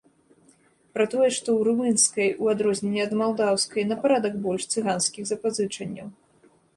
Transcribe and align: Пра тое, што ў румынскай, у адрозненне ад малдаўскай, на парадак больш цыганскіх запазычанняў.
Пра 0.97 1.05
тое, 1.11 1.27
што 1.35 1.49
ў 1.57 1.67
румынскай, 1.67 2.29
у 2.45 2.49
адрозненне 2.53 3.01
ад 3.07 3.13
малдаўскай, 3.19 3.83
на 3.91 3.95
парадак 4.07 4.33
больш 4.47 4.63
цыганскіх 4.77 5.23
запазычанняў. 5.31 6.07